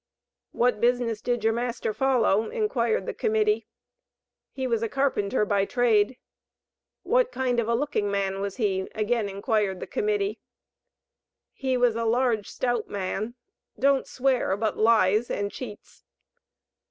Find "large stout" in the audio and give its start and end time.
12.05-12.89